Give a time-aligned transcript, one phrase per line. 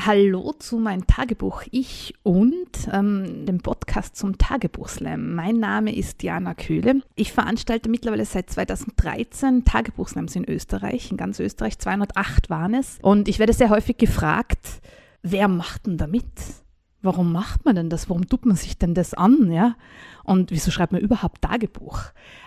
[0.00, 5.34] Hallo zu meinem Tagebuch Ich und ähm, dem Podcast zum Tagebuchslam.
[5.34, 7.02] Mein Name ist Diana Köhle.
[7.16, 11.80] Ich veranstalte mittlerweile seit 2013 Tagebuchslams in Österreich, in ganz Österreich.
[11.80, 12.98] 208 waren es.
[13.02, 14.80] Und ich werde sehr häufig gefragt,
[15.22, 16.24] wer macht denn da mit?
[17.02, 18.08] Warum macht man denn das?
[18.08, 19.50] Warum tut man sich denn das an?
[19.50, 19.74] Ja?
[20.22, 22.02] Und wieso schreibt man überhaupt Tagebuch?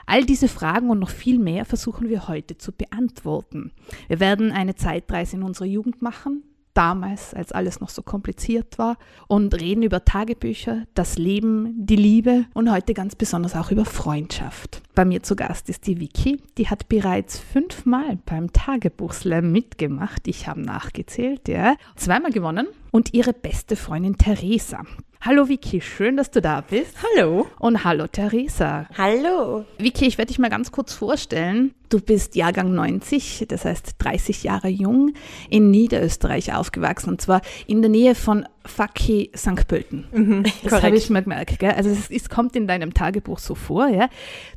[0.05, 3.73] All diese Fragen und noch viel mehr versuchen wir heute zu beantworten.
[4.07, 8.97] Wir werden eine Zeitreise in unsere Jugend machen, damals, als alles noch so kompliziert war,
[9.27, 14.81] und reden über Tagebücher, das Leben, die Liebe und heute ganz besonders auch über Freundschaft.
[14.95, 20.27] Bei mir zu Gast ist die Vicky, die hat bereits fünfmal beim Tagebuchslam mitgemacht.
[20.27, 21.75] Ich habe nachgezählt, ja.
[21.95, 24.83] Zweimal gewonnen und ihre beste Freundin Theresa.
[25.23, 26.95] Hallo Vicky, schön, dass du da bist.
[27.03, 27.45] Hallo.
[27.59, 28.87] Und hallo Theresa.
[28.97, 29.65] Hallo.
[29.77, 31.75] Vicky, ich werde dich mal ganz kurz vorstellen.
[31.89, 35.13] Du bist Jahrgang 90, das heißt 30 Jahre jung,
[35.47, 39.67] in Niederösterreich aufgewachsen und zwar in der Nähe von Faki St.
[39.67, 40.05] Pölten.
[40.11, 41.59] Mhm, das habe ich mir gemerkt.
[41.59, 41.71] Gell?
[41.71, 43.87] Also es, es, kommt in deinem Tagebuch so vor.
[43.87, 44.09] Ja?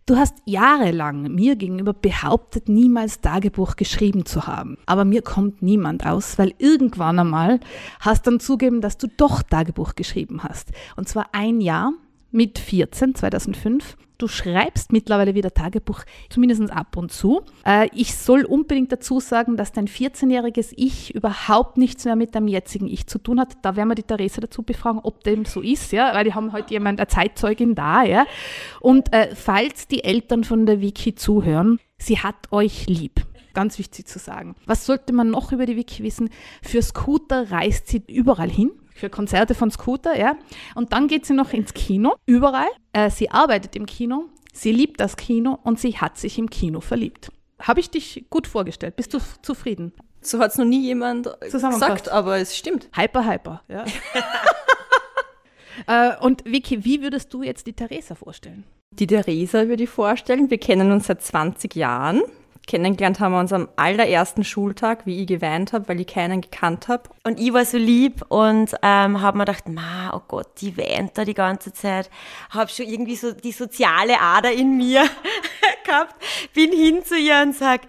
[0.07, 4.79] Du hast jahrelang mir gegenüber behauptet, niemals Tagebuch geschrieben zu haben.
[4.87, 7.61] Aber mir kommt niemand aus, weil irgendwann einmal
[8.01, 10.71] hast dann zugeben, dass du doch Tagebuch geschrieben hast.
[10.97, 11.93] Und zwar ein Jahr
[12.31, 13.97] mit 14, 2005.
[14.17, 17.43] Du schreibst mittlerweile wieder Tagebuch, zumindest ab und zu.
[17.67, 22.47] Äh, ich soll unbedingt dazu sagen, dass dein 14-jähriges Ich überhaupt nichts mehr mit deinem
[22.47, 23.57] jetzigen Ich zu tun hat.
[23.63, 26.53] Da werden wir die Theresa dazu befragen, ob dem so ist, ja, weil die haben
[26.53, 28.25] heute jemand, eine Zeitzeugin da, ja.
[28.81, 33.21] Und äh, falls die Eltern von der Wiki zuhören, sie hat euch lieb.
[33.53, 34.55] Ganz wichtig zu sagen.
[34.67, 36.31] Was sollte man noch über die Wiki wissen?
[36.63, 40.37] Für Scooter reist sie überall hin für Konzerte von Scooter, ja.
[40.75, 42.69] Und dann geht sie noch ins Kino, überall.
[42.93, 46.81] Äh, sie arbeitet im Kino, sie liebt das Kino und sie hat sich im Kino
[46.81, 47.31] verliebt.
[47.61, 48.97] Habe ich dich gut vorgestellt?
[48.97, 49.93] Bist du zufrieden?
[50.21, 52.89] So hat es noch nie jemand gesagt, aber es stimmt.
[52.97, 53.85] Hyper, hyper, ja.
[56.17, 58.65] äh, und Vicky, wie würdest du jetzt die Theresa vorstellen?
[58.93, 60.51] Die Theresa würde ich vorstellen.
[60.51, 62.23] Wir kennen uns seit 20 Jahren.
[62.67, 66.89] Kennengelernt haben wir uns am allerersten Schultag, wie ich geweint habe, weil ich keinen gekannt
[66.89, 67.11] habe.
[67.25, 71.17] Und ich war so lieb und ähm, habe mir gedacht, ma, oh Gott, die weint
[71.19, 72.09] da die ganze Zeit.
[72.51, 75.05] Habe schon irgendwie so die soziale Ader in mir
[75.85, 76.15] gehabt.
[76.55, 77.83] Bin hin zu ihr und sag,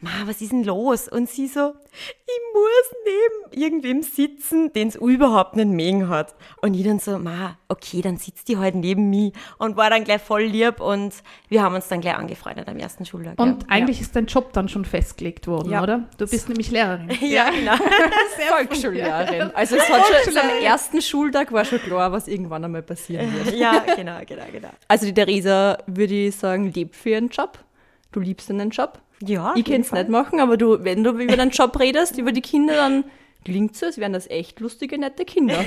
[0.00, 1.08] Ma, was ist denn los?
[1.08, 6.36] Und sie so, ich muss neben irgendwem sitzen, den es überhaupt nicht mögen hat.
[6.62, 10.04] Und ich dann so, ma, okay, dann sitzt die halt neben mir und war dann
[10.04, 11.14] gleich voll lieb und
[11.48, 13.40] wir haben uns dann gleich angefreundet am ersten Schultag.
[13.40, 13.68] Und ja.
[13.68, 14.02] eigentlich ja.
[14.02, 15.82] ist dein Job dann schon festgelegt worden, ja.
[15.82, 16.08] oder?
[16.16, 17.10] Du bist nämlich Lehrerin.
[17.20, 17.74] ja, genau.
[18.48, 19.50] Volksschullehrerin.
[19.54, 23.56] Also es hat schon, am ersten Schultag war schon klar, was irgendwann einmal passieren wird.
[23.56, 24.70] Ja, genau, genau, genau.
[24.86, 27.58] Also die Theresa, würde ich sagen, lebt für ihren Job.
[28.12, 29.00] Du liebst deinen Job.
[29.20, 32.32] Ja, ich kann es nicht machen, aber du, wenn du über deinen Job redest, über
[32.32, 33.04] die Kinder, dann
[33.44, 35.64] klingt es so, als wären das echt lustige, nette Kinder.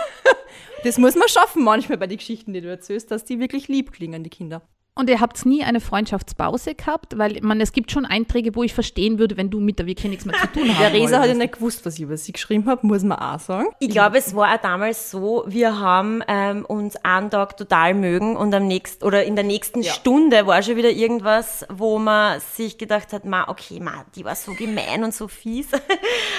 [0.84, 3.92] das muss man schaffen manchmal bei den Geschichten, die du erzählst, dass die wirklich lieb
[3.92, 4.62] klingen, die Kinder.
[4.96, 8.72] Und ihr habt nie eine Freundschaftspause gehabt, weil man, es gibt schon Einträge, wo ich
[8.72, 10.80] verstehen würde, wenn du mit der Wiki nichts mehr zu tun hast.
[10.80, 13.40] Der Resa hat ja nicht gewusst, was ich über sie geschrieben habe, muss man auch
[13.40, 13.66] sagen.
[13.80, 18.36] Ich glaube, es war auch damals so, wir haben ähm, uns einen Tag total mögen
[18.36, 19.92] und am nächsten oder in der nächsten ja.
[19.92, 24.36] Stunde war schon wieder irgendwas, wo man sich gedacht hat, ma, okay, ma, die war
[24.36, 25.66] so gemein und so fies.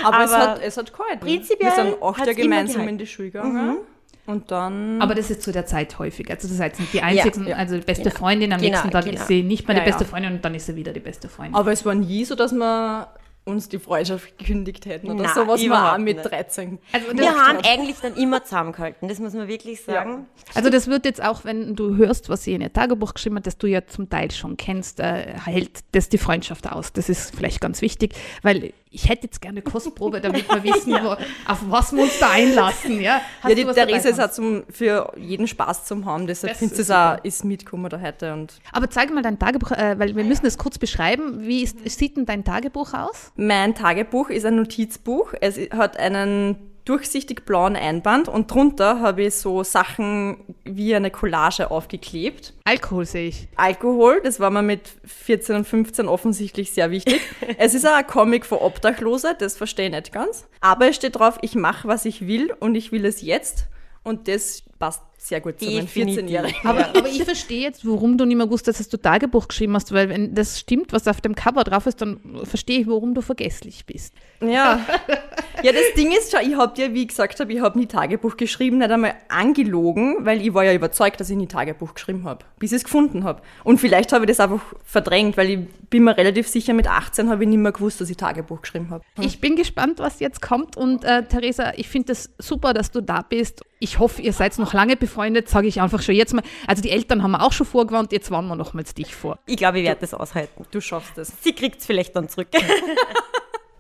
[0.02, 1.26] Aber, Aber es hat, es hat gehalten.
[1.26, 3.68] Prinzipiell wir sind acht Jahre gemeinsam in die Schule gegangen.
[3.68, 3.78] Mhm.
[4.26, 5.02] Und dann.
[5.02, 6.30] Aber das ist zu der Zeit häufig.
[6.32, 8.16] Also das heißt nicht die einzigen, ja, also die beste genau.
[8.16, 9.20] Freundin, am genau, nächsten Tag genau.
[9.20, 11.56] ist sie nicht mehr die beste Freundin und dann ist sie wieder die beste Freundin.
[11.56, 13.06] Aber es war nie so, dass man
[13.46, 16.80] uns die Freundschaft gekündigt hätten oder so, was wir auch mit 13.
[16.92, 20.12] Also wir haben eigentlich dann immer zusammengehalten, das muss man wirklich sagen.
[20.12, 20.56] Ja.
[20.56, 23.46] Also das wird jetzt auch, wenn du hörst, was sie in ihr Tagebuch geschrieben hat,
[23.46, 26.92] das du ja zum Teil schon kennst, äh, hält das die Freundschaft aus.
[26.92, 31.04] Das ist vielleicht ganz wichtig, weil ich hätte jetzt gerne Kostprobe, damit wir wissen, ja.
[31.04, 31.10] wo,
[31.52, 33.02] auf was wir uns da einlassen.
[33.02, 36.80] Ja, ja die Therese ist auch zum, für jeden Spaß zum haben, deshalb finde ich
[36.80, 38.34] es auch, ist mitgekommen da heute.
[38.34, 41.46] Und Aber zeig mal dein Tagebuch, äh, weil wir müssen das kurz beschreiben.
[41.46, 43.32] Wie ist, sieht denn dein Tagebuch aus?
[43.36, 45.34] Mein Tagebuch ist ein Notizbuch.
[45.42, 51.72] Es hat einen durchsichtig blauen Einband und drunter habe ich so Sachen wie eine Collage
[51.72, 52.54] aufgeklebt.
[52.64, 53.48] Alkohol sehe ich.
[53.56, 57.20] Alkohol, das war mir mit 14 und 15 offensichtlich sehr wichtig.
[57.58, 60.48] es ist auch ein Comic für Obdachlose, das verstehe ich nicht ganz.
[60.62, 63.68] Aber es steht drauf, ich mache, was ich will und ich will es jetzt.
[64.04, 66.56] Und das passt sehr gut zu meinem 14-Jährigen.
[66.64, 69.92] Aber, aber, ich verstehe jetzt, warum du nicht mehr wusstest, dass du Tagebuch geschrieben hast,
[69.92, 73.22] weil wenn das stimmt, was auf dem Cover drauf ist, dann verstehe ich, warum du
[73.22, 74.14] vergesslich bist.
[74.42, 74.86] Ja.
[75.64, 77.88] ja, das Ding ist schon, ich habe ja, wie ich gesagt habe, ich habe nie
[77.88, 82.24] Tagebuch geschrieben, nicht einmal angelogen, weil ich war ja überzeugt, dass ich nie Tagebuch geschrieben
[82.26, 83.42] habe, bis ich es gefunden habe.
[83.64, 87.30] Und vielleicht habe ich das einfach verdrängt, weil ich bin mir relativ sicher, mit 18
[87.30, 89.04] habe ich nicht mehr gewusst, dass ich Tagebuch geschrieben habe.
[89.16, 89.26] Hm.
[89.26, 92.92] Ich bin gespannt, was jetzt kommt und äh, Theresa, ich finde es das super, dass
[92.92, 93.62] du da bist.
[93.80, 96.44] Ich hoffe, ihr seid noch lange befreundet, sage ich einfach schon jetzt mal.
[96.68, 99.40] Also die Eltern haben wir auch schon vorgewarnt, jetzt warnen wir nochmals dich vor.
[99.46, 100.66] Ich glaube, ich werde das aushalten.
[100.72, 101.32] Du schaffst es.
[101.42, 102.50] Sie kriegt es vielleicht dann zurück.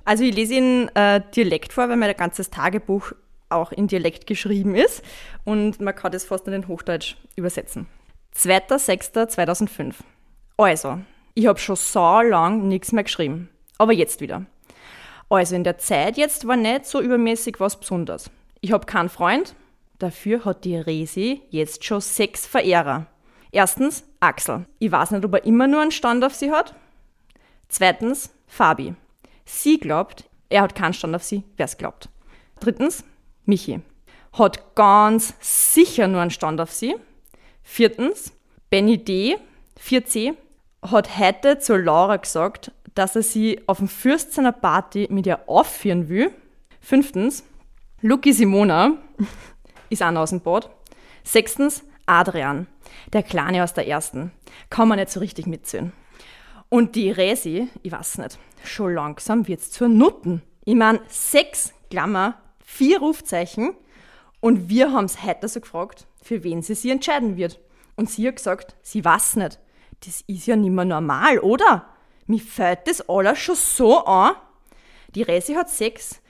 [0.07, 3.13] Also ich lese in äh, Dialekt vor, weil mein ganzes Tagebuch
[3.49, 5.01] auch in Dialekt geschrieben ist
[5.45, 7.87] und man kann das fast in den Hochdeutsch übersetzen.
[8.35, 9.95] 2.6.2005.
[10.57, 10.99] Also,
[11.33, 13.49] ich habe schon so lang nichts mehr geschrieben,
[13.79, 14.45] aber jetzt wieder.
[15.27, 18.29] Also in der Zeit jetzt war nicht so übermäßig was Besonderes.
[18.61, 19.55] Ich habe keinen Freund,
[19.99, 23.07] dafür hat die Resi jetzt schon sechs Verehrer.
[23.51, 24.65] Erstens Axel.
[24.79, 26.75] Ich weiß nicht, ob er immer nur einen Stand auf sie hat.
[27.69, 28.95] Zweitens Fabi.
[29.45, 32.09] Sie glaubt, er hat keinen Stand auf sie, wer es glaubt.
[32.59, 33.03] Drittens,
[33.45, 33.81] Michi.
[34.33, 36.95] Hat ganz sicher nur einen Stand auf sie.
[37.63, 38.33] Viertens,
[38.69, 39.37] Benny D.,
[39.81, 40.33] 4C,
[40.81, 45.47] hat heute zu Laura gesagt, dass er sie auf dem Fürst seiner Party mit ihr
[45.47, 46.31] aufführen will.
[46.79, 47.43] Fünftens,
[48.01, 48.97] Lucky Simona
[49.89, 50.69] ist auch aus dem Boot.
[51.23, 52.67] Sechstens, Adrian,
[53.13, 54.31] der Kleine aus der ersten.
[54.69, 55.91] Kann man nicht so richtig mitzählen.
[56.69, 60.41] Und die Resi, ich weiß nicht, schon langsam wird's zur Nutten.
[60.65, 63.75] Ich meine, sechs Klammer, vier Rufzeichen
[64.41, 67.59] und wir haben's heute so gefragt, für wen sie sich entscheiden wird.
[67.95, 69.59] Und sie hat gesagt, sie weiß nicht.
[70.05, 71.87] Das ist ja nicht mehr normal, oder?
[72.27, 74.35] Mir fällt das alles schon so an.
[75.09, 76.21] Die Resi hat sechs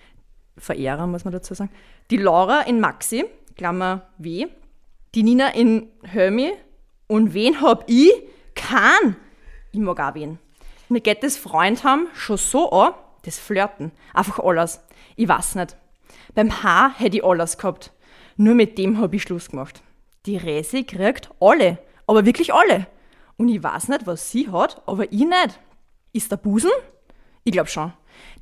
[0.57, 1.71] Verehrer, muss man dazu sagen.
[2.11, 3.25] Die Laura in Maxi,
[3.55, 4.47] Klammer W.
[5.13, 6.53] Die Nina in Hermi.
[7.07, 8.11] Und wen hab ich?
[8.55, 9.15] Kein.
[9.71, 10.39] Ich mag auch wen.
[10.89, 12.93] Mir geht das Freund haben schon so an,
[13.23, 13.91] das Flirten.
[14.13, 14.81] Einfach alles.
[15.15, 15.75] Ich weiß nicht.
[16.33, 17.91] Beim Haar hätte ich alles gehabt.
[18.37, 19.81] Nur mit dem habe ich Schluss gemacht.
[20.25, 21.79] Die Resi kriegt alle.
[22.07, 22.87] Aber wirklich alle.
[23.37, 25.59] Und ich weiß nicht, was sie hat, aber ich nicht.
[26.13, 26.71] Ist der Busen?
[27.43, 27.93] Ich glaube schon.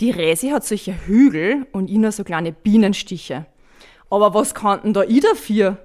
[0.01, 3.45] Die Resi hat solche Hügel und ich nur so kleine Bienenstiche.
[4.13, 5.75] Aber was kann denn da ich dafür?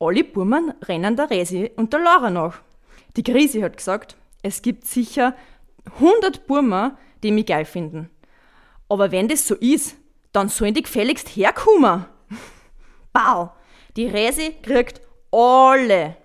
[0.00, 2.62] Alle Burmen rennen der Resi und der Laura nach.
[3.16, 5.36] Die Grisi hat gesagt, es gibt sicher
[6.00, 8.10] 100 Burmer, die mich geil finden.
[8.88, 9.96] Aber wenn das so ist,
[10.32, 12.06] dann sollen die gefälligst herkommen.
[13.12, 13.52] Bau,
[13.94, 15.00] die Resi kriegt
[15.30, 16.16] alle.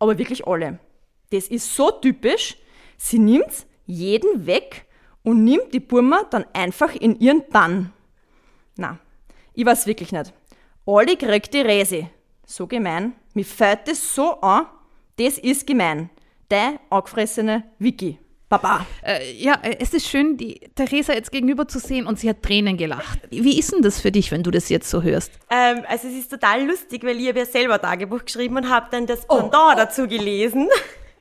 [0.00, 0.80] Aber wirklich alle.
[1.30, 2.56] Das ist so typisch.
[2.96, 4.86] Sie nimmt jeden weg
[5.22, 7.92] und nimmt die Burma dann einfach in ihren Bann.
[8.74, 8.98] Na,
[9.54, 10.32] ich weiß wirklich nicht.
[10.86, 12.08] Alle kriegt die Resi.
[12.46, 13.12] So gemein.
[13.34, 14.66] Mir fällt das so an.
[15.16, 16.10] Das ist gemein.
[16.50, 18.18] Der angefressene Vicky.
[18.48, 18.84] Baba.
[19.06, 22.42] Äh, ja, äh, es ist schön, die Theresa jetzt gegenüber zu sehen und sie hat
[22.42, 23.20] Tränen gelacht.
[23.30, 25.30] Wie ist denn das für dich, wenn du das jetzt so hörst?
[25.50, 28.88] Ähm, also es ist total lustig, weil ich habe ja selber Tagebuch geschrieben und habe
[28.90, 29.76] dann das Pendant oh, oh.
[29.76, 30.68] dazu gelesen.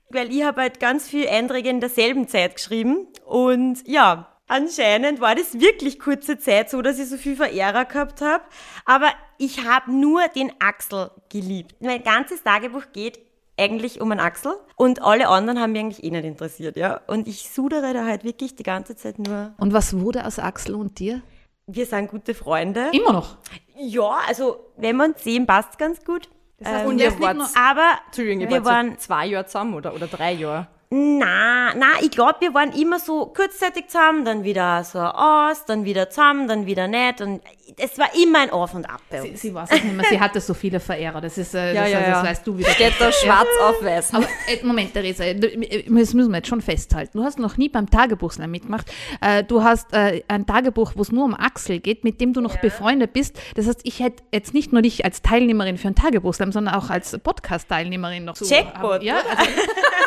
[0.09, 5.35] weil ich habe halt ganz viele Einträge in derselben Zeit geschrieben und ja, anscheinend war
[5.35, 8.43] das wirklich kurze Zeit so, dass ich so viel Verehrer gehabt habe.
[8.85, 11.75] Aber ich habe nur den Axel geliebt.
[11.79, 13.19] Mein ganzes Tagebuch geht
[13.57, 17.01] eigentlich um einen Axel und alle anderen haben mich eigentlich eh nicht interessiert, ja.
[17.07, 19.53] Und ich sudere da halt wirklich die ganze Zeit nur.
[19.57, 21.21] Und was wurde aus Axel und dir?
[21.67, 22.89] Wir sind gute Freunde.
[22.93, 23.37] Immer noch?
[23.77, 26.29] Ja, also wenn man sehen, passt ganz gut.
[26.57, 30.07] Das heißt, ähm, und ihr wart, aber Entschuldigung, wir waren zwei Jahre zusammen oder, oder
[30.07, 30.67] drei Jahre.
[30.91, 35.85] Na, na, ich glaube, wir waren immer so kurzzeitig zusammen, dann wieder so aus, dann
[35.85, 37.41] wieder zusammen, dann wieder nicht und
[37.77, 39.41] es war immer ein Auf und Ab bei uns.
[39.41, 41.81] Sie, sie weiß es nicht mehr, sie hatte so viele Verehrer, das ist, äh, ja,
[41.83, 42.69] das, ja, also, das weißt du wieder.
[42.69, 43.69] Steht da schwarz ja.
[43.69, 44.13] auf weiß.
[44.13, 47.17] Aber äh, Moment, Theresa, das müssen wir jetzt schon festhalten.
[47.17, 48.91] Du hast noch nie beim Tagebuchslam mitgemacht.
[49.21, 52.41] Äh, du hast äh, ein Tagebuch, wo es nur um Axel geht, mit dem du
[52.41, 52.61] noch ja.
[52.61, 53.39] befreundet bist.
[53.55, 56.89] Das heißt, ich hätte jetzt nicht nur dich als Teilnehmerin für ein Tagebuchslam, sondern auch
[56.89, 59.51] als Podcast-Teilnehmerin noch Checkpot, ja, also,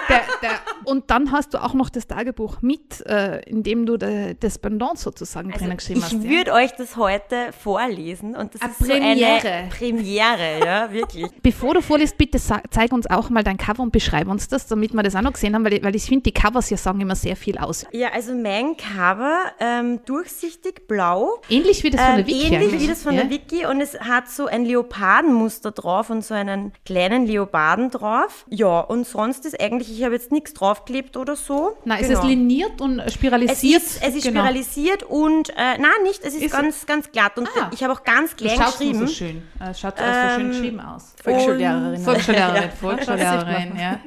[0.09, 0.51] der, der,
[0.85, 4.59] und dann hast du auch noch das Tagebuch mit, äh, in dem du de, das
[4.59, 6.13] Pendant sozusagen also drinnen geschrieben ich hast.
[6.15, 6.57] Ich würde ja.
[6.57, 9.49] euch das heute vorlesen und das Eine ist so Premiere.
[9.51, 11.27] eine Premiere, ja, wirklich.
[11.43, 14.93] Bevor du vorliest, bitte zeig uns auch mal dein Cover und beschreib uns das, damit
[14.95, 17.01] wir das auch noch gesehen haben, weil ich, weil ich finde, die Covers hier sagen
[17.01, 17.87] immer sehr viel aus.
[17.93, 22.59] Ja, also mein Cover, ähm, durchsichtig blau, Ähnlich wie das von ähm, der Wiki ähnlich
[22.69, 22.83] eigentlich.
[22.83, 23.23] wie das von ja?
[23.23, 28.45] der Wiki und es hat so ein Leopardenmuster drauf und so einen kleinen Leoparden drauf.
[28.49, 31.77] Ja, und sonst ist eigentlich, ich habe jetzt nichts draufgeklebt oder so.
[31.85, 32.21] Nein, ist Genau.
[32.21, 33.83] es liniert und Es spiralisiert?
[33.83, 34.41] ist, es ist Genau.
[34.41, 37.71] spiralisiert und, äh, nein, nicht, es ist, Ist- ganz, ganz glatt und Ah.
[37.73, 39.09] ich habe auch ganz Das klein schaut so geschrieben.
[39.09, 39.43] schön.
[39.61, 41.15] Äh, Es schaut alles so schön Ähm, geschrieben aus.
[41.23, 42.01] Volksschullehrerin.
[42.03, 43.99] Volksschullehrerin, Ja, Volksschullehrerin, ja.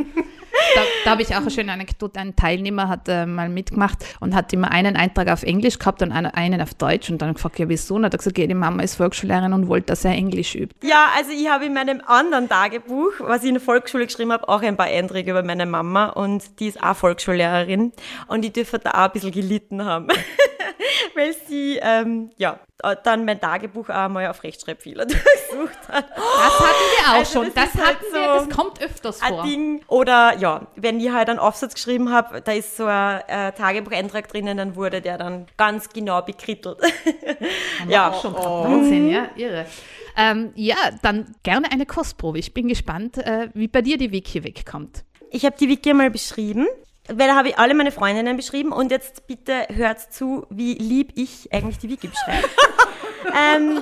[0.74, 2.20] Da, da habe ich auch eine schöne Anekdote.
[2.20, 6.12] Ein Teilnehmer hat äh, mal mitgemacht und hat immer einen Eintrag auf Englisch gehabt und
[6.12, 7.96] einen, einen auf Deutsch und dann gefragt, ja wieso?
[7.96, 10.76] Und hat er gesagt, ja, die Mama ist Volksschullehrerin und wollte, dass er Englisch übt.
[10.86, 14.48] Ja, also ich habe in meinem anderen Tagebuch, was ich in der Volksschule geschrieben habe,
[14.50, 17.92] auch ein paar Einträge über meine Mama und die ist auch Volksschullehrerin
[18.28, 20.08] und die dürfte da auch ein bisschen gelitten haben,
[21.16, 22.60] weil sie, ähm, ja,
[23.04, 26.06] dann mein Tagebuch auch mal auf Rechtschreibfehler durchsucht hat.
[26.10, 27.52] Das hatten wir auch Also schon.
[27.56, 28.75] das Das, halt hatten wir, so das kommt
[29.06, 29.44] öfters Ein vor.
[29.44, 29.82] Ding.
[29.88, 34.28] Oder ja, wenn ich halt einen Aufsatz geschrieben habe, da ist so ein äh, Tagebucheintrag
[34.28, 36.78] drinnen, dann wurde der dann ganz genau bekrittelt.
[37.88, 38.48] ja, Auch schon gehabt.
[38.48, 39.66] Wahnsinn, ja, irre.
[40.18, 42.40] Ähm, ja, dann gerne eine Kostprobe.
[42.40, 45.04] Ich bin gespannt, äh, wie bei dir die Wiki wegkommt.
[45.32, 46.68] Ich habe die Wiki mal beschrieben,
[47.08, 51.12] weil da habe ich alle meine Freundinnen beschrieben und jetzt bitte hört zu, wie lieb
[51.16, 52.48] ich eigentlich die Wiki beschreibe.
[53.56, 53.82] ähm,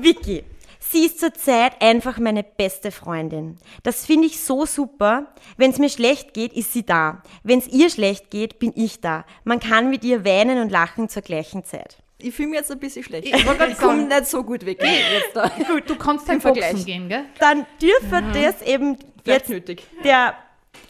[0.00, 0.44] Wiki.
[0.90, 3.58] Sie ist zurzeit einfach meine beste Freundin.
[3.82, 5.32] Das finde ich so super.
[5.56, 7.22] Wenn es mir schlecht geht, ist sie da.
[7.42, 9.24] Wenn es ihr schlecht geht, bin ich da.
[9.44, 11.96] Man kann mit ihr weinen und lachen zur gleichen Zeit.
[12.18, 13.26] Ich fühle mich jetzt ein bisschen schlecht.
[13.26, 14.82] Ich wollte komme nicht so gut weg.
[14.82, 15.48] Jetzt da.
[15.68, 16.86] Gut, du kannst ein Boxen Vergleich.
[16.86, 17.24] gehen, gell?
[17.40, 19.82] Dann dürfe das eben Vielleicht jetzt nötig.
[20.02, 20.34] der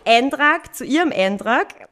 [0.05, 1.89] Eintrag zu ihrem Eintrag.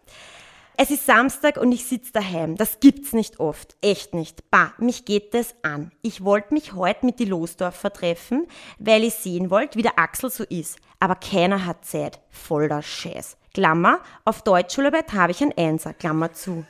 [0.76, 2.56] Es ist Samstag und ich sitze daheim.
[2.56, 3.76] Das gibt's nicht oft.
[3.80, 4.50] Echt nicht.
[4.50, 5.92] Bah, mich geht das an.
[6.02, 8.48] Ich wollte mich heute mit die Losdorfer treffen,
[8.80, 10.78] weil ich sehen wollte, wie der Axel so ist.
[10.98, 12.18] Aber keiner hat Zeit.
[12.28, 13.36] Voller Scheiß.
[13.54, 16.64] Klammer, auf Deutschschularbeit habe ich ein Einser, Klammer zu.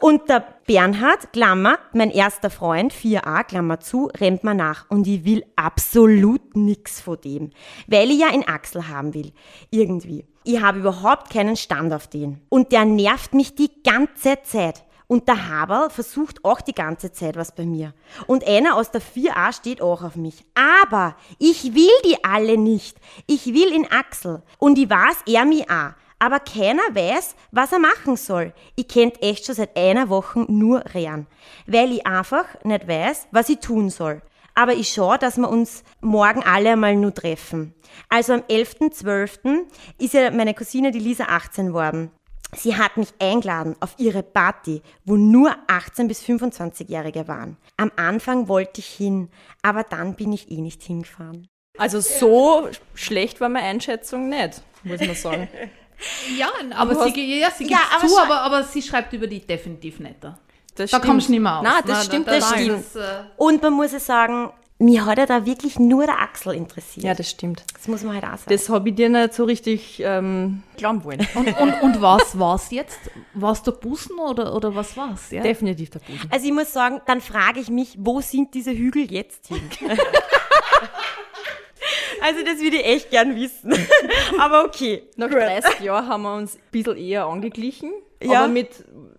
[0.00, 4.88] Und der Bernhard, Klammer, mein erster Freund, 4a, Klammer zu, rennt mir nach.
[4.88, 7.50] Und ich will absolut nix von dem.
[7.86, 9.32] Weil ich ja einen Axel haben will.
[9.70, 10.24] Irgendwie.
[10.48, 12.40] Ich habe überhaupt keinen Stand auf den.
[12.48, 14.84] Und der nervt mich die ganze Zeit.
[15.08, 17.94] Und der Haberl versucht auch die ganze Zeit was bei mir.
[18.28, 20.44] Und einer aus der 4a steht auch auf mich.
[20.54, 22.96] Aber ich will die alle nicht.
[23.26, 24.40] Ich will in Axel.
[24.58, 25.94] Und ich weiß, er mich auch.
[26.20, 28.52] Aber keiner weiß, was er machen soll.
[28.76, 31.26] Ich kennt echt schon seit einer Woche nur Rehan.
[31.66, 34.22] Weil ich einfach nicht weiß, was ich tun soll.
[34.58, 37.74] Aber ich schaue, dass wir uns morgen alle einmal nur treffen.
[38.08, 39.66] Also am 11.12.
[39.98, 42.10] ist ja meine Cousine, die Lisa, 18 worden.
[42.56, 47.56] Sie hat mich eingeladen auf ihre Party, wo nur 18 bis 25-Jährige waren.
[47.76, 49.28] Am Anfang wollte ich hin,
[49.62, 51.48] aber dann bin ich eh nicht hingefahren.
[51.76, 55.48] Also so schlecht war meine Einschätzung nicht, muss man sagen.
[56.38, 59.14] Ja, aber Du sie, hast- ja, sie Ja, gibt aber zu, aber, aber sie schreibt
[59.14, 60.38] über die definitiv netter.
[60.76, 61.04] Das Da stimmt.
[61.10, 61.64] kommst du nicht mehr aus.
[61.64, 62.26] Nein, das Na, stimmt.
[62.28, 62.84] da- das da ist stimmt.
[62.86, 63.00] es, äh,
[63.36, 67.02] Und man muss ja sagen, mir hat ja da wirklich nur der Axel interessiert.
[67.06, 67.64] Ja, das stimmt.
[67.74, 68.50] das muss man halt auch sagen.
[68.50, 71.26] Das habe ich dir nicht so richtig ähm, glauben wollen.
[71.34, 72.98] Und, und, und was war's jetzt?
[73.32, 75.30] War's der Busen oder, oder was war's?
[75.30, 75.42] Ja?
[75.42, 76.28] Definitiv der Busen.
[76.30, 79.62] also ich muss sagen, dann frage ich mich, wo sind diese Hügel jetzt hin?
[82.22, 83.72] also das würde ich echt gern wissen.
[84.38, 85.04] Aber okay.
[85.16, 87.92] Nach 30 Jahren haben wir uns ein bisschen eher angeglichen.
[88.22, 88.40] Ja.
[88.40, 88.68] Aber mit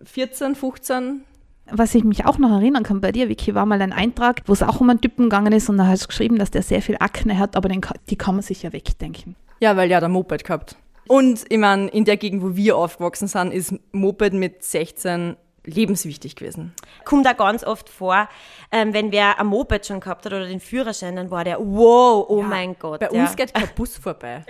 [0.04, 1.24] 14, 15
[1.70, 4.52] Was ich mich auch noch erinnern kann bei dir, Vicky, war mal ein Eintrag, wo
[4.52, 6.82] es auch um einen Typen gegangen ist und da hast du geschrieben, dass der sehr
[6.82, 9.36] viel Akne hat, aber den, die kann man sich ja wegdenken.
[9.60, 10.76] Ja, weil ja der Moped gehabt.
[11.08, 16.36] Und ich meine, in der Gegend, wo wir aufgewachsen sind, ist Moped mit 16 lebenswichtig
[16.36, 16.72] gewesen.
[17.04, 18.28] Kommt da ganz oft vor,
[18.72, 22.24] ähm, wenn wer ein Moped schon gehabt hat oder den Führerschein, dann war der, wow,
[22.28, 23.00] oh mein Gott.
[23.00, 23.22] Bei ja.
[23.22, 24.44] uns geht kein Bus vorbei.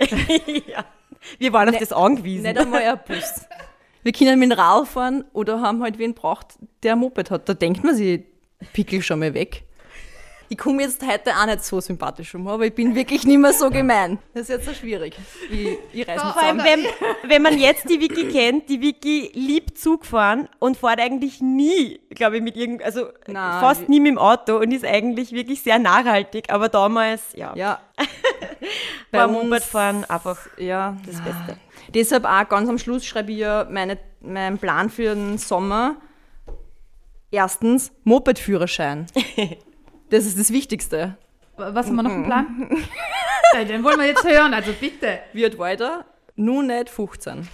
[0.67, 0.85] ja.
[1.37, 2.43] Wir waren auf das angewiesen.
[2.43, 3.45] Nicht einmal ein Bus.
[4.03, 6.47] Wir können mit dem Rad fahren oder haben halt wen braucht,
[6.83, 7.49] der ein Moped hat.
[7.49, 8.21] Da denkt man sich,
[8.73, 9.63] pickel schon mal weg.
[10.51, 13.53] Ich komme jetzt heute auch nicht so sympathisch um, aber ich bin wirklich nicht mehr
[13.53, 14.17] so gemein.
[14.33, 15.15] Das ist jetzt so schwierig.
[15.51, 19.29] Ich, ich reiß mich Vor allem, wenn, wenn man jetzt die Wiki kennt, die Wiki
[19.35, 23.99] liebt Zug fahren und fährt eigentlich nie, glaube ich, mit irgend, also Nein, fast nie
[23.99, 26.51] mit dem Auto und ist eigentlich wirklich sehr nachhaltig.
[26.51, 27.79] Aber damals, ja, Ja.
[29.11, 31.57] uns- Mopedfahren einfach Ja, das Beste.
[31.93, 35.97] Deshalb auch ganz am Schluss schreibe ich ja meine, meinen Plan für den Sommer.
[37.31, 39.07] Erstens Moped-Führerschein.
[40.11, 41.17] Das ist das Wichtigste.
[41.55, 42.67] Was haben wir noch im Plan?
[43.53, 45.19] Ja, den wollen wir jetzt hören, also bitte.
[45.33, 46.05] Wird weiter,
[46.35, 47.47] nur nicht 15.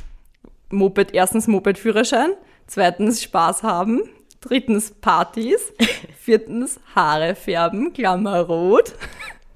[0.70, 2.32] Moped, erstens Moped-Führerschein,
[2.65, 4.01] zweitens Spaß haben,
[4.48, 5.74] Drittens Partys.
[6.20, 8.94] Viertens Haare färben, Klammer rot.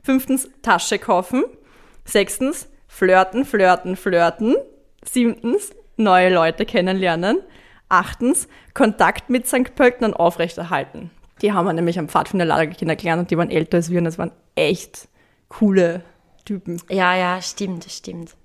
[0.01, 1.43] Fünftens Tasche kaufen.
[2.05, 4.55] Sechstens flirten, flirten, flirten.
[5.13, 7.39] Siebtens neue Leute kennenlernen.
[7.89, 9.75] Achtens Kontakt mit St.
[9.75, 11.09] Pöltenern aufrechterhalten.
[11.41, 14.17] Die haben wir nämlich am Pfadfinderlager kennengelernt und die waren älter als wir und das
[14.17, 15.07] waren echt
[15.47, 16.03] coole
[16.45, 16.81] Typen.
[16.89, 18.35] Ja, ja, stimmt, stimmt.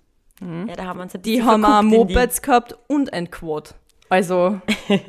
[0.41, 2.15] Ja, da haben wir uns ein Die bisschen haben auch verguckt in die.
[2.15, 3.75] Mopeds gehabt und ein Quad.
[4.09, 4.61] Also,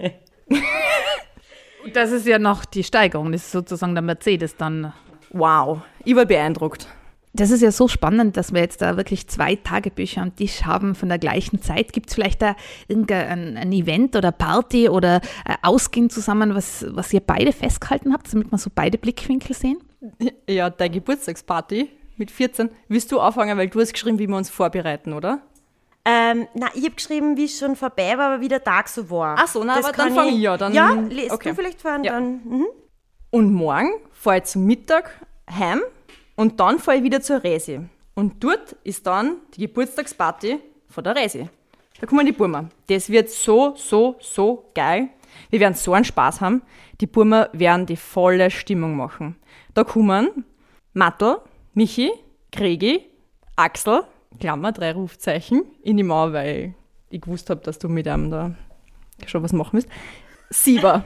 [1.94, 4.94] Das ist ja noch die Steigerung, das ist sozusagen der Mercedes dann.
[5.32, 5.82] wow.
[6.04, 6.88] Ich war beeindruckt.
[7.36, 10.96] Das ist ja so spannend, dass wir jetzt da wirklich zwei Tagebücher am Tisch haben
[10.96, 11.92] von der gleichen Zeit.
[11.92, 12.56] Gibt es vielleicht da
[12.88, 18.32] irgendein ein Event oder Party oder äh, Ausgehen zusammen, was, was ihr beide festgehalten habt,
[18.34, 19.78] damit wir so beide Blickwinkel sehen?
[20.48, 22.70] Ja, deine Geburtstagsparty mit 14.
[22.88, 25.40] Willst du anfangen, weil du hast geschrieben, wie wir uns vorbereiten, oder?
[26.06, 29.10] Ähm, na, ich habe geschrieben, wie es schon vorbei war, aber wie der Tag so
[29.10, 29.36] war.
[29.40, 31.50] Ach so, na, aber dann kann fang ich ja, dann- ja, lest okay.
[31.50, 32.14] du vielleicht vor und Ja.
[32.14, 32.42] dann.
[32.46, 32.66] Mhm.
[33.32, 35.10] Und morgen fahre ich zum Mittag
[35.50, 35.82] heim
[36.36, 37.80] und dann fahre ich wieder zur Resi.
[38.14, 41.50] Und dort ist dann die Geburtstagsparty von der Resi.
[42.00, 42.70] Da kommen die Burmer.
[42.88, 45.10] Das wird so, so, so geil.
[45.50, 46.62] Wir werden so einen Spaß haben.
[47.02, 49.36] Die Burmer werden die volle Stimmung machen.
[49.74, 50.46] Da kommen
[50.94, 51.38] Mattel,
[51.74, 52.12] Michi,
[52.52, 53.06] Gregi,
[53.56, 54.04] Axel,
[54.40, 56.74] Klammer, drei Rufzeichen, in die Mauer, weil
[57.10, 58.56] ich gewusst habe, dass du mit einem da
[59.26, 59.90] schon was machen willst.
[60.50, 61.04] Sieber.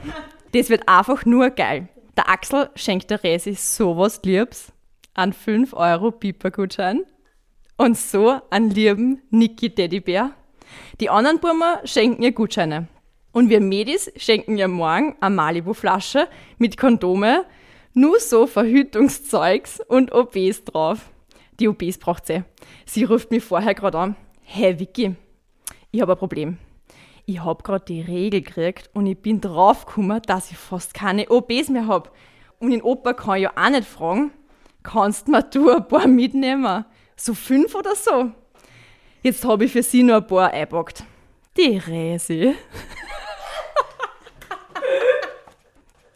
[0.52, 1.88] Das wird einfach nur geil.
[2.16, 4.72] Der Axel schenkt der Resi sowas Liebs
[5.20, 7.02] an 5 Euro Piper-Gutschein
[7.76, 10.30] und so einen lieben Niki Teddybär.
[10.98, 12.88] Die anderen Burmer schenken ihr Gutscheine.
[13.30, 17.44] Und wir Medis schenken ihr morgen eine Malibu-Flasche mit Kondome,
[17.92, 21.10] nur so Verhütungszeugs und OBs drauf.
[21.60, 22.42] Die OBs braucht sie.
[22.86, 24.16] Sie ruft mich vorher gerade an.
[24.42, 25.16] Hey Vicky,
[25.90, 26.56] ich habe ein Problem.
[27.26, 31.68] Ich habe gerade die Regel gekriegt und ich bin draufgekommen, dass ich fast keine OBs
[31.68, 32.10] mehr habe.
[32.58, 34.32] Und den Opa kann ich ja auch nicht fragen,
[34.82, 36.84] kannst mir du ein paar mitnehmen?
[37.16, 38.30] So fünf oder so?
[39.22, 41.04] Jetzt habe ich für sie nur ein paar eingepackt.
[41.56, 42.54] Die Resi.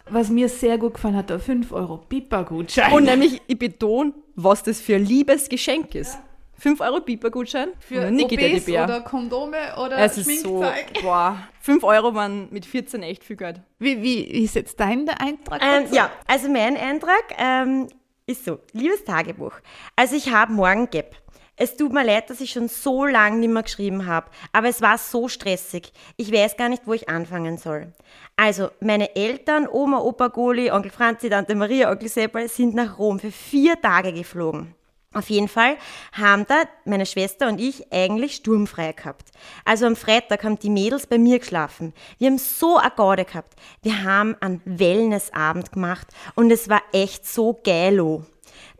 [0.08, 2.92] Was mir sehr gut gefallen hat, der 5 Euro Pipa-Gutschein.
[2.92, 6.18] Und nämlich, ich betone, was das für ein liebes Geschenk ist.
[6.58, 11.02] 5 Euro Piper-Gutschein für Niki OBs oder Kondome oder Es ist so, Schminkzeug.
[11.02, 13.60] boah, 5 Euro waren mit 14 echt viel Geld.
[13.78, 15.60] Wie, wie, wie ist jetzt dein der Eintrag?
[15.62, 17.88] Ähm, ja, also mein Eintrag ähm,
[18.26, 19.52] ist so, liebes Tagebuch.
[19.96, 21.16] Also ich habe morgen Gap.
[21.56, 24.82] Es tut mir leid, dass ich schon so lange nicht mehr geschrieben habe, aber es
[24.82, 25.92] war so stressig.
[26.16, 27.92] Ich weiß gar nicht, wo ich anfangen soll.
[28.34, 33.20] Also, meine Eltern, Oma, Opa Goli, Onkel Franzi, Tante Maria, Onkel Seppel sind nach Rom
[33.20, 34.74] für vier Tage geflogen.
[35.14, 35.76] Auf jeden Fall
[36.12, 39.30] haben da meine Schwester und ich eigentlich sturmfrei gehabt.
[39.64, 41.94] Also am Freitag haben die Mädels bei mir geschlafen.
[42.18, 43.54] Wir haben so eine Garde gehabt.
[43.82, 48.24] Wir haben einen Wellnessabend gemacht und es war echt so geilo.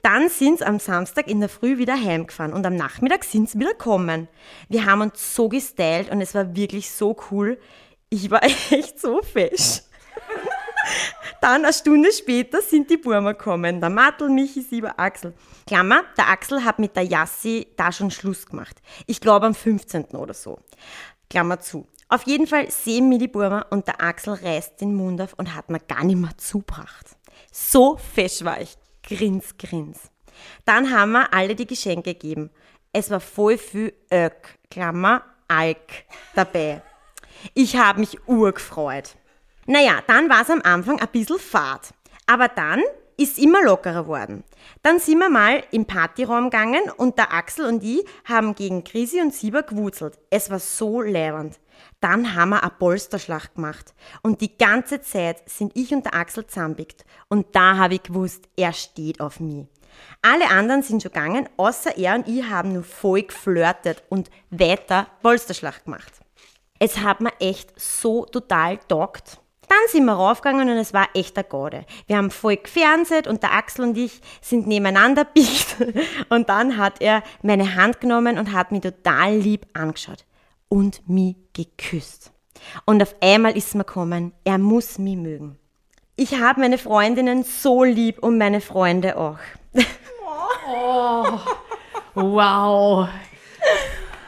[0.03, 3.59] Dann sind sie am Samstag in der Früh wieder heimgefahren und am Nachmittag sind sie
[3.59, 4.29] wieder gekommen.
[4.69, 7.59] Wir haben uns so gestylt und es war wirklich so cool.
[8.11, 9.83] Ich war echt so fesch.
[11.41, 13.81] Dann eine Stunde später sind die Burmer gekommen.
[13.81, 15.35] Der Mattel, Michi, Sieber, Axel.
[15.67, 18.81] Klammer, der Axel hat mit der Jassi da schon Schluss gemacht.
[19.07, 20.07] Ich glaube am 15.
[20.17, 20.59] oder so.
[21.31, 21.87] Klammer zu.
[22.09, 25.55] Auf jeden Fall sehen mir die Burmer und der Axel reißt den Mund auf und
[25.55, 27.17] hat mir gar nicht mehr zubracht.
[27.51, 28.77] So fesch war ich.
[29.03, 30.11] Grins, grins.
[30.65, 32.51] Dann haben wir alle die Geschenke gegeben.
[32.93, 36.83] Es war voll viel Ök, Klammer, Alk dabei.
[37.55, 39.17] Ich habe mich urgefreut.
[39.67, 41.95] Naja, dann war es am Anfang ein bisschen fad.
[42.27, 42.83] Aber dann
[43.17, 44.45] ist immer lockerer worden.
[44.83, 49.21] Dann sind wir mal im Partyraum gegangen und der Axel und ich haben gegen Krisi
[49.21, 50.19] und Sieber gewurzelt.
[50.31, 51.61] Es war so leibend.
[52.01, 53.95] Dann haben wir eine Polsterschlacht gemacht.
[54.23, 57.05] Und die ganze Zeit sind ich und der Axel zusammenbickt.
[57.29, 59.67] Und da habe ich gewusst, er steht auf mich.
[60.23, 65.07] Alle anderen sind schon gegangen, außer er und ich haben nur voll geflirtet und weiter
[65.23, 66.13] Polsterschlacht gemacht.
[66.79, 69.41] Es hat mir echt so total taugt.
[69.69, 71.85] Dann sind wir raufgegangen und es war echt eine Garde.
[72.07, 75.77] Wir haben voll gefernseht und der Axel und ich sind nebeneinander biegt.
[76.29, 80.25] Und dann hat er meine Hand genommen und hat mich total lieb angeschaut.
[80.69, 82.33] Und mich geküsst.
[82.85, 85.59] Und auf einmal ist mir gekommen, er muss mich mögen.
[86.17, 89.39] Ich habe meine Freundinnen so lieb und meine Freunde auch.
[92.15, 93.09] Wow.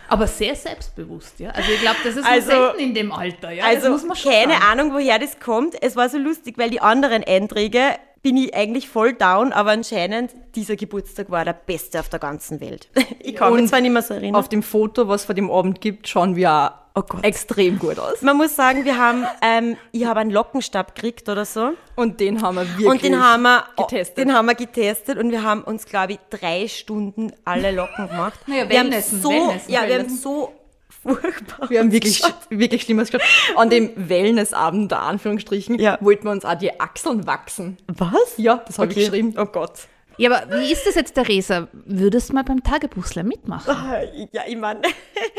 [0.08, 1.50] Aber sehr selbstbewusst, ja.
[1.50, 3.64] Also ich glaube, das ist Also- selten in dem Alter, ja.
[3.64, 4.64] Also das muss man schon keine sagen.
[4.64, 5.74] Ahnung, woher das kommt.
[5.82, 7.80] Es war so lustig, weil die anderen Einträge
[8.22, 12.60] bin ich eigentlich voll down, aber anscheinend dieser Geburtstag war der beste auf der ganzen
[12.60, 12.88] Welt.
[13.20, 14.36] Ich kann mich zwar nicht mehr so erinnern.
[14.36, 18.22] Auf dem Foto, was vor dem Abend gibt, schauen wir Oh extrem gut aus.
[18.22, 21.72] Man muss sagen, wir haben, ähm, ich habe einen Lockenstab gekriegt oder so.
[21.94, 24.16] Und den haben wir wirklich und den haben wir getestet.
[24.16, 28.40] Den haben wir getestet und wir haben uns, glaube ich, drei Stunden alle Locken gemacht.
[28.46, 30.54] Naja, wir haben so, Wellnessen, ja, wir haben so
[31.06, 31.70] furchtbar.
[31.70, 33.26] Wir haben wirklich, wirklich Schlimmes geschaut.
[33.56, 35.98] An dem Wellnessabend, der Anführungsstrichen, Ja.
[36.00, 37.76] wollten wir uns auch die Achseln wachsen.
[37.88, 38.34] Was?
[38.36, 39.00] Ja, das habe Okay.
[39.00, 39.34] ich geschrieben.
[39.38, 39.72] Oh Gott.
[40.18, 41.68] Ja, aber wie ist das jetzt, Theresa?
[41.84, 43.76] Würdest du mal beim Tagebuchslam mitmachen?
[44.32, 44.80] Ja, ich meine,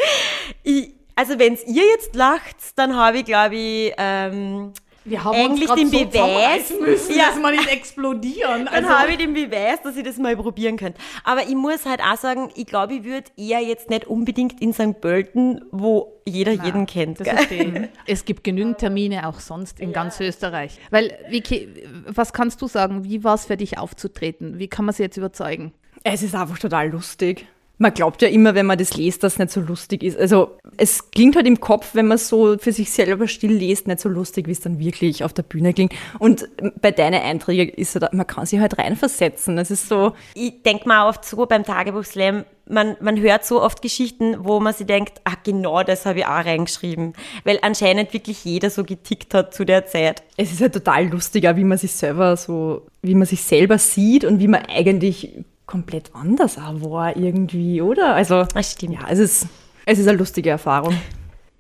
[0.64, 4.74] ich, also wenn ihr jetzt lacht, dann habe ich, glaube ich, ähm,
[5.10, 7.28] Wir haben Eigentlich den Beweis, zusammenreißen müssen, Ja.
[7.30, 8.66] dass wir nicht explodieren.
[8.72, 11.00] dann habe ich den Beweis, dass ich das mal probieren könnte.
[11.24, 14.74] Aber ich muss halt auch sagen, ich glaube, ich würde eher jetzt nicht unbedingt in
[14.74, 15.00] St.
[15.00, 17.20] Pölten, wo jeder jeden kennt.
[18.06, 20.78] Es gibt genügend Termine auch sonst in ganz Österreich.
[20.90, 21.70] Weil, Vicky,
[22.08, 23.04] was kannst du sagen?
[23.06, 24.60] Wie war es für dich aufzutreten?
[24.60, 25.74] Wie kann man sie jetzt überzeugen?
[26.04, 27.48] Es ist einfach total lustig.
[27.80, 30.18] Man glaubt ja immer, wenn man das liest, dass es nicht so lustig ist.
[30.18, 33.88] Also es klingt halt im Kopf, wenn man es so für sich selber still liest,
[33.88, 35.94] nicht so lustig, wie es dann wirklich auf der Bühne klingt.
[36.18, 36.50] Und
[36.82, 39.58] bei deinen Einträgen ist es, man kann sich halt reinversetzen.
[39.58, 43.82] Es ist so, Ich denke auch oft so beim Tagebuchslam, man, man hört so oft
[43.82, 47.14] Geschichten, wo man sich denkt, ach genau das habe ich auch reingeschrieben.
[47.44, 50.24] Weil anscheinend wirklich jeder so getickt hat zu der Zeit.
[50.36, 53.78] es ist halt total lustig, auch wie man sich selber so, wie man sich selber
[53.78, 58.16] sieht und wie man eigentlich komplett anders auch war irgendwie, oder?
[58.16, 58.94] Also, Das stimmt.
[58.96, 59.48] ja, es ist,
[59.86, 60.96] es ist eine lustige Erfahrung.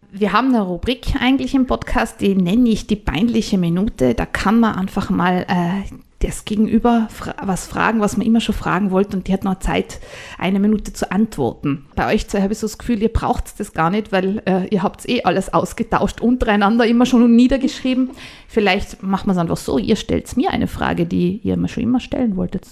[0.09, 4.15] Wir haben eine Rubrik eigentlich im Podcast, die nenne ich die peinliche Minute.
[4.15, 8.55] Da kann man einfach mal äh, das Gegenüber fra was fragen, was man immer schon
[8.55, 9.99] fragen wollte und die hat noch Zeit,
[10.37, 11.85] eine Minute zu antworten.
[11.95, 14.67] Bei euch zwei habe ich so das Gefühl, ihr braucht das gar nicht, weil äh,
[14.69, 18.11] ihr habt eh alles ausgetauscht, untereinander immer schon niedergeschrieben.
[18.47, 21.83] Vielleicht machen wir es einfach so, ihr stellt mir eine Frage, die ihr mir schon
[21.83, 22.65] immer stellen wolltet.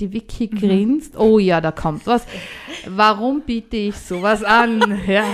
[0.00, 1.16] Die Vicky grinst.
[1.16, 2.24] Oh ja, da kommt was.
[2.86, 5.00] Warum biete ich sowas an?
[5.06, 5.24] Ja,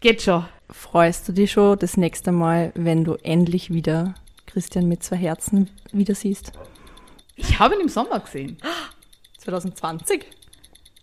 [0.00, 0.44] geht schon.
[0.70, 4.14] Freust du dich schon das nächste Mal, wenn du endlich wieder
[4.46, 6.52] Christian mit zwei Herzen wieder siehst?
[7.36, 8.58] Ich habe ihn im Sommer gesehen.
[9.38, 10.26] 2020?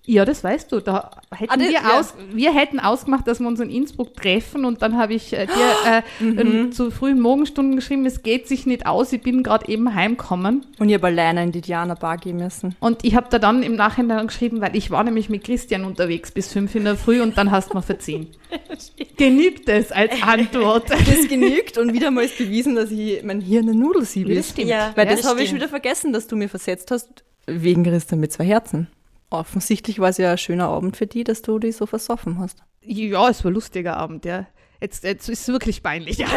[0.06, 0.80] Ja, das weißt du.
[0.80, 2.00] Da hätten Ah, das- wir, ja.
[2.00, 5.46] aus, wir hätten ausgemacht, dass wir uns in Innsbruck treffen und dann habe ich äh,
[5.46, 6.72] dir äh, Mhm.
[6.72, 10.66] zu frühen Morgenstunden geschrieben, es geht sich nicht aus, ich bin gerade eben heimgekommen.
[10.80, 12.76] Und ich habe alleine in die Diana Bar gehen müssen.
[12.80, 16.32] Und ich habe da dann im Nachhinein geschrieben, weil ich war nämlich mit Christian unterwegs
[16.32, 18.28] bis fünf in der Früh und dann hast du mir verziehen.
[19.18, 20.90] Genügt es als Antwort?
[20.90, 24.50] Das genügt und wieder mal ist bewiesen, dass ich mein Hirn eine Nudelsieb Das ist.
[24.52, 24.70] stimmt.
[24.70, 24.92] Ja.
[24.96, 28.20] Weil Ja, das, das habe ich wieder vergessen, dass du mir versetzt hast, wegen Christian
[28.22, 28.88] mit zwei Herzen.
[29.30, 32.64] Offensichtlich war es ja ein schöner Abend für die, dass du dich so versoffen hast.
[32.82, 34.48] Ja, es war ein lustiger Abend, ja.
[34.82, 36.24] Jetzt, jetzt ist es wirklich peinlich.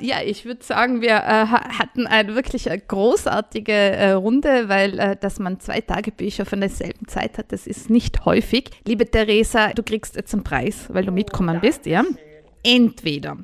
[0.00, 4.98] Ja, ich würde sagen, wir äh, ha- hatten eine wirklich eine großartige äh, Runde, weil
[4.98, 8.70] äh, dass man zwei Tagebücher von derselben Zeit hat, das ist nicht häufig.
[8.84, 12.02] Liebe Theresa, du kriegst jetzt einen Preis, weil du mitkommen bist, ja?
[12.64, 13.36] Entweder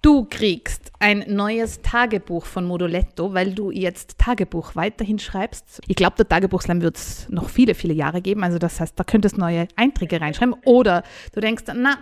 [0.00, 5.80] du kriegst ein neues Tagebuch von Moduletto, weil du jetzt Tagebuch weiterhin schreibst.
[5.86, 8.42] Ich glaube, der Tagebuchslam wird es noch viele, viele Jahre geben.
[8.42, 10.56] Also das heißt, da könntest du neue Einträge reinschreiben.
[10.64, 11.98] Oder du denkst, na,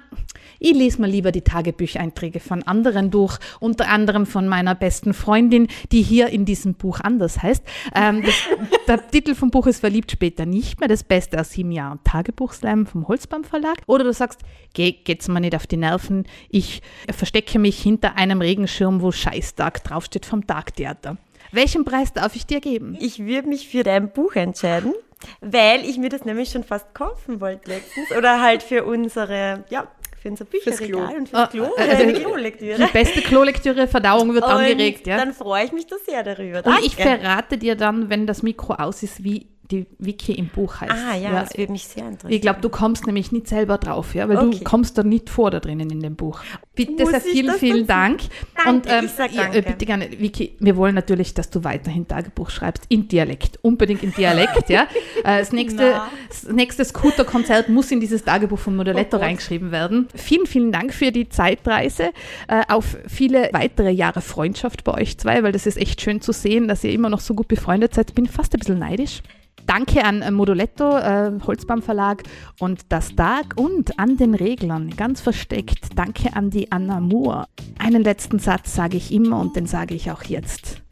[0.59, 5.69] ich lese mal lieber die Tagebücheinträge von anderen durch, unter anderem von meiner besten Freundin,
[5.93, 7.63] die hier in diesem Buch anders heißt.
[7.95, 8.35] Ähm, das,
[8.89, 12.87] der Titel vom Buch ist Verliebt später nicht mehr, das Beste aus sieben Jahren Tagebuchslam
[12.87, 13.77] vom Holzbaum Verlag.
[13.87, 14.41] Oder du sagst,
[14.73, 16.81] geh, geht's mir nicht auf die Nerven, ich
[17.11, 21.17] verstecke mich hinter einem Regenschirm, wo Scheißtag draufsteht vom Tagtheater.
[21.53, 22.97] Welchen Preis darf ich dir geben?
[23.01, 24.95] Ich würde mich für dein Buch entscheiden,
[25.41, 28.11] weil ich mir das nämlich schon fast kaufen wollte letztens.
[28.17, 29.87] Oder halt für unsere, ja,
[30.21, 31.65] für unser Bücherregal und fürs Ah, Klo.
[31.65, 32.77] äh, Für also eine die- Klolektüre.
[32.79, 35.01] Die beste Klolektüre, Verdauung wird angeregt.
[35.07, 35.17] Und Ja?
[35.19, 36.65] dann freue ich mich da sehr darüber.
[36.67, 37.21] Und ich Danke.
[37.23, 40.93] verrate dir dann, wenn das Mikro aus ist, wie die Wiki im Buch heißt.
[40.93, 42.33] Ah ja, das würde mich sehr interessieren.
[42.33, 44.59] Ich glaube, du kommst nämlich nicht selber drauf, ja, weil Okay.
[44.59, 46.41] du kommst da nicht vor da drinnen in dem Buch.
[46.75, 48.21] Bitte Muss sehr vielen, vielen Dank.
[48.55, 49.59] Danke, Und ähm, ja, danke.
[49.59, 54.03] äh, bitte gerne, Vicky, wir wollen natürlich, dass du weiterhin Tagebuch schreibst in Dialekt, unbedingt
[54.03, 54.87] in Dialekt, ja.
[55.25, 60.09] Äh, Das nächste, das nächste Scooter-Konzert muss in dieses Tagebuch von Modelletto Oh reingeschrieben werden.
[60.15, 62.11] Vielen, vielen Dank für die Zeitreise,
[62.49, 66.33] äh, auf viele weitere Jahre Freundschaft bei euch zwei, weil das ist echt schön zu
[66.33, 68.15] sehen, dass ihr immer noch so gut befreundet seid.
[68.15, 69.23] Bin fast ein bisschen neidisch.
[69.67, 72.23] Danke an äh, Moduletto, äh, Holzbaum Verlag
[72.61, 75.91] und das Tag und an den Reglern, ganz versteckt.
[75.97, 77.47] Danke an die Anna Moore.
[77.79, 80.83] Einen letzten Satz sage ich immer und den sage ich auch jetzt.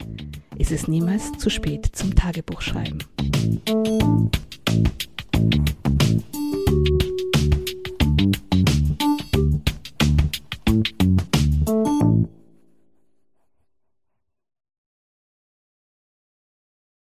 [0.57, 3.03] Es ist niemals zu spät zum Tagebuchschreiben.